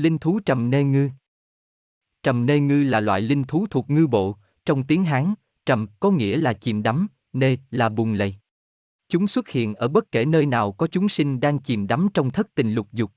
[0.00, 1.10] Linh thú trầm nê ngư
[2.22, 5.34] Trầm nê ngư là loại linh thú thuộc ngư bộ, trong tiếng Hán,
[5.66, 8.34] trầm có nghĩa là chìm đắm, nê là bùng lầy.
[9.08, 12.30] Chúng xuất hiện ở bất kể nơi nào có chúng sinh đang chìm đắm trong
[12.30, 13.12] thất tình lục dục.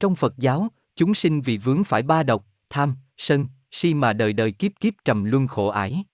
[0.00, 4.32] Trong Phật giáo, chúng sinh vì vướng phải ba độc, tham, sân, si mà đời
[4.32, 6.04] đời kiếp kiếp trầm luân khổ ải.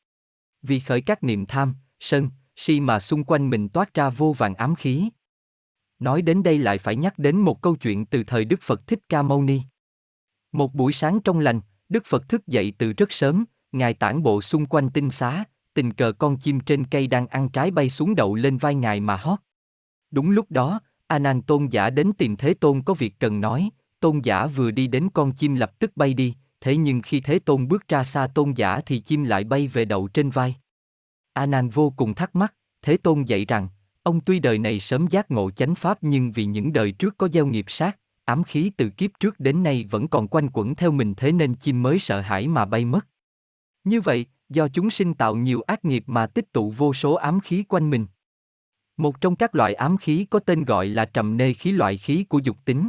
[0.63, 4.55] Vì khởi các niệm tham, sân, si mà xung quanh mình toát ra vô vàng
[4.55, 5.09] ám khí.
[5.99, 9.01] Nói đến đây lại phải nhắc đến một câu chuyện từ thời Đức Phật Thích
[9.09, 9.61] Ca Mâu Ni.
[10.55, 14.43] Một buổi sáng trong lành, Đức Phật thức dậy từ rất sớm, Ngài tản bộ
[14.43, 18.15] xung quanh tinh xá, tình cờ con chim trên cây đang ăn trái bay xuống
[18.15, 19.39] đậu lên vai Ngài mà hót.
[20.11, 23.71] Đúng lúc đó, A Nan Tôn giả đến tìm Thế Tôn có việc cần nói,
[24.01, 27.39] Tôn giả vừa đi đến con chim lập tức bay đi, thế nhưng khi Thế
[27.39, 30.57] Tôn bước ra xa Tôn giả thì chim lại bay về đậu trên vai.
[31.33, 33.69] A Nan vô cùng thắc mắc, Thế Tôn dạy rằng,
[34.03, 37.29] ông tuy đời này sớm giác ngộ chánh pháp nhưng vì những đời trước có
[37.29, 40.91] gieo nghiệp sát, ám khí từ kiếp trước đến nay vẫn còn quanh quẩn theo
[40.91, 43.07] mình thế nên chim mới sợ hãi mà bay mất.
[43.85, 47.41] Như vậy, do chúng sinh tạo nhiều ác nghiệp mà tích tụ vô số ám
[47.41, 48.07] khí quanh mình.
[48.97, 52.25] Một trong các loại ám khí có tên gọi là trầm nê khí loại khí
[52.25, 52.89] của dục tính.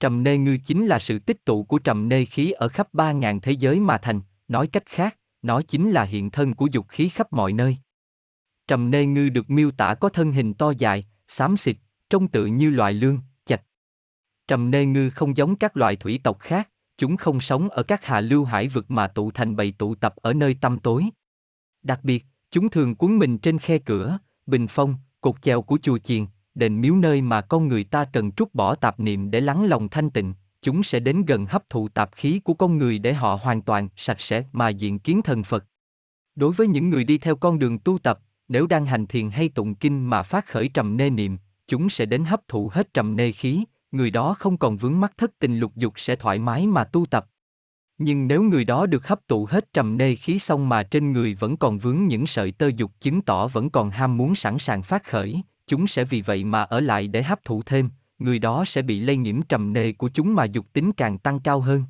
[0.00, 3.12] Trầm nê ngư chính là sự tích tụ của trầm nê khí ở khắp ba
[3.12, 6.88] ngàn thế giới mà thành, nói cách khác, nó chính là hiện thân của dục
[6.88, 7.76] khí khắp mọi nơi.
[8.68, 11.76] Trầm nê ngư được miêu tả có thân hình to dài, xám xịt,
[12.10, 13.18] trông tự như loài lương.
[14.48, 16.68] Trầm nê ngư không giống các loại thủy tộc khác,
[16.98, 20.14] chúng không sống ở các hạ lưu hải vực mà tụ thành bầy tụ tập
[20.16, 21.04] ở nơi tăm tối.
[21.82, 25.98] Đặc biệt, chúng thường cuốn mình trên khe cửa, bình phong, cột chèo của chùa
[25.98, 29.64] chiền, đền miếu nơi mà con người ta cần trút bỏ tạp niệm để lắng
[29.64, 33.14] lòng thanh tịnh, chúng sẽ đến gần hấp thụ tạp khí của con người để
[33.14, 35.64] họ hoàn toàn sạch sẽ mà diện kiến thần Phật.
[36.34, 39.48] Đối với những người đi theo con đường tu tập, nếu đang hành thiền hay
[39.48, 43.16] tụng kinh mà phát khởi trầm nê niệm, chúng sẽ đến hấp thụ hết trầm
[43.16, 46.66] nê khí, người đó không còn vướng mắc thất tình lục dục sẽ thoải mái
[46.66, 47.26] mà tu tập.
[47.98, 51.34] Nhưng nếu người đó được hấp tụ hết trầm nê khí xong mà trên người
[51.34, 54.82] vẫn còn vướng những sợi tơ dục chứng tỏ vẫn còn ham muốn sẵn sàng
[54.82, 58.64] phát khởi, chúng sẽ vì vậy mà ở lại để hấp thụ thêm, người đó
[58.64, 61.84] sẽ bị lây nhiễm trầm nê của chúng mà dục tính càng tăng cao hơn.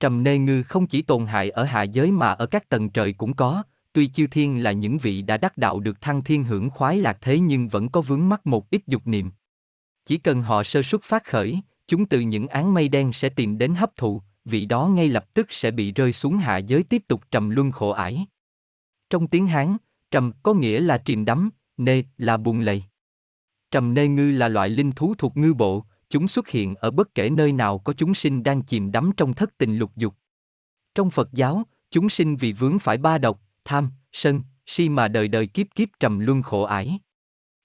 [0.00, 3.12] Trầm nê ngư không chỉ tồn hại ở hạ giới mà ở các tầng trời
[3.12, 6.70] cũng có, tuy chư thiên là những vị đã đắc đạo được thăng thiên hưởng
[6.70, 9.30] khoái lạc thế nhưng vẫn có vướng mắc một ít dục niệm.
[10.08, 13.58] Chỉ cần họ sơ xuất phát khởi, chúng từ những án mây đen sẽ tìm
[13.58, 17.02] đến hấp thụ, vị đó ngay lập tức sẽ bị rơi xuống hạ giới tiếp
[17.08, 18.26] tục trầm luân khổ ải.
[19.10, 19.76] Trong tiếng Hán,
[20.10, 22.84] trầm có nghĩa là chìm đắm, nê là buồn lầy.
[23.70, 27.14] Trầm nê ngư là loại linh thú thuộc ngư bộ, chúng xuất hiện ở bất
[27.14, 30.14] kể nơi nào có chúng sinh đang chìm đắm trong thất tình lục dục.
[30.94, 35.28] Trong Phật giáo, chúng sinh vì vướng phải ba độc, tham, sân, si mà đời
[35.28, 36.98] đời kiếp kiếp trầm luân khổ ải.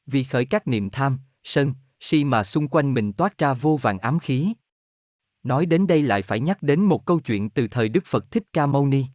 [0.05, 1.73] Vì khởi các niệm tham, sân,
[2.05, 4.53] si mà xung quanh mình toát ra vô vàng ám khí.
[5.43, 8.43] Nói đến đây lại phải nhắc đến một câu chuyện từ thời Đức Phật Thích
[8.53, 9.05] Ca Mâu Ni.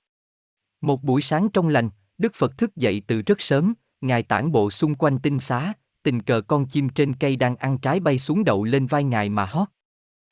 [0.80, 4.70] Một buổi sáng trong lành, Đức Phật thức dậy từ rất sớm, Ngài tản bộ
[4.70, 5.72] xung quanh tinh xá,
[6.02, 9.28] tình cờ con chim trên cây đang ăn trái bay xuống đậu lên vai Ngài
[9.28, 9.68] mà hót.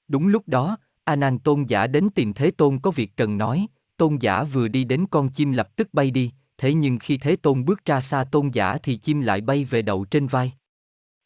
[0.09, 3.67] Đúng lúc đó, A Nan Tôn giả đến tìm Thế Tôn có việc cần nói,
[3.97, 7.37] Tôn giả vừa đi đến con chim lập tức bay đi, thế nhưng khi Thế
[7.37, 10.53] Tôn bước ra xa Tôn giả thì chim lại bay về đậu trên vai.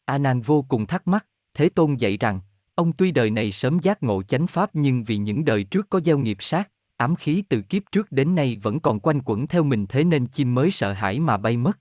[0.05, 2.39] A Nan vô cùng thắc mắc, Thế Tôn dạy rằng,
[2.75, 5.99] ông tuy đời này sớm giác ngộ chánh pháp nhưng vì những đời trước có
[5.99, 9.63] gieo nghiệp sát, ám khí từ kiếp trước đến nay vẫn còn quanh quẩn theo
[9.63, 11.79] mình thế nên chim mới sợ hãi mà bay mất.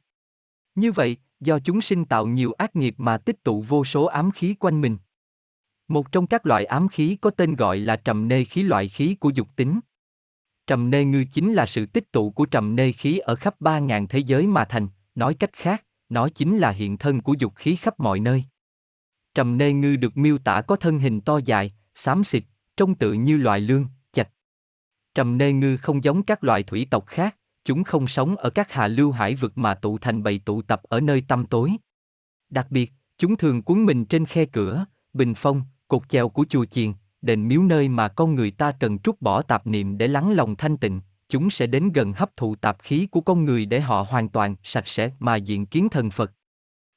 [0.75, 4.31] Như vậy, do chúng sinh tạo nhiều ác nghiệp mà tích tụ vô số ám
[4.31, 4.99] khí quanh mình.
[5.89, 9.17] Một trong các loại ám khí có tên gọi là trầm nê khí loại khí
[9.21, 9.81] của dục tính.
[10.67, 13.79] Trầm nê ngư chính là sự tích tụ của trầm nê khí ở khắp ba
[13.79, 17.55] ngàn thế giới mà thành, nói cách khác, nó chính là hiện thân của dục
[17.57, 18.45] khí khắp mọi nơi.
[19.35, 22.45] Trầm nê ngư được miêu tả có thân hình to dài, xám xịt,
[22.77, 24.29] trông tự như loài lương, chạch.
[25.15, 28.73] Trầm nê ngư không giống các loài thủy tộc khác, chúng không sống ở các
[28.73, 31.73] hạ lưu hải vực mà tụ thành bầy tụ tập ở nơi tăm tối.
[32.51, 36.65] Đặc biệt, chúng thường cuốn mình trên khe cửa, bình phong, cột chèo của chùa
[36.65, 40.33] chiền, đền miếu nơi mà con người ta cần trút bỏ tạp niệm để lắng
[40.33, 41.01] lòng thanh tịnh,
[41.31, 44.57] chúng sẽ đến gần hấp thụ tạp khí của con người để họ hoàn toàn
[44.63, 46.33] sạch sẽ mà diện kiến thần Phật.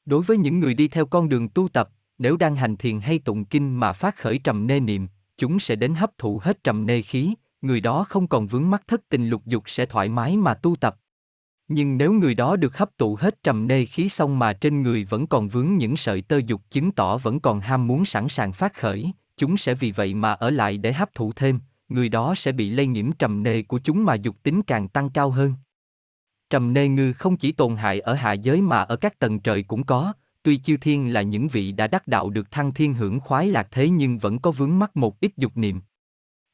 [0.06, 3.20] Đối với những người đi theo con đường tu tập, nếu đang hành thiền hay
[3.20, 5.08] tụng kinh mà phát khởi trầm nê niệm,
[5.38, 8.84] chúng sẽ đến hấp thụ hết trầm nê khí, người đó không còn vướng mắc
[8.88, 10.96] thất tình lục dục sẽ thoải mái mà tu tập.
[11.68, 15.06] Nhưng nếu người đó được hấp tụ hết trầm nê khí xong mà trên người
[15.06, 18.54] vẫn còn vướng những sợi tơ dục chứng tỏ vẫn còn ham muốn sẵn sàng
[18.54, 21.60] phát khởi, chúng sẽ vì vậy mà ở lại để hấp thụ thêm,
[21.94, 25.10] người đó sẽ bị lây nhiễm trầm nê của chúng mà dục tính càng tăng
[25.10, 25.54] cao hơn.
[26.50, 29.64] Trầm nê ngư không chỉ tồn hại ở hạ giới mà ở các tầng trời
[29.64, 30.14] cũng có,
[30.44, 33.68] tuy chư thiên là những vị đã đắc đạo được thăng thiên hưởng khoái lạc
[33.72, 35.82] thế nhưng vẫn có vướng mắc một ít dục niệm.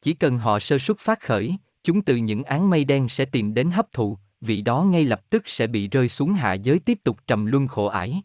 [0.01, 3.53] chỉ cần họ sơ xuất phát khởi, chúng từ những án mây đen sẽ tìm
[3.53, 6.99] đến hấp thụ, vị đó ngay lập tức sẽ bị rơi xuống hạ giới tiếp
[7.03, 8.21] tục trầm luân khổ ải.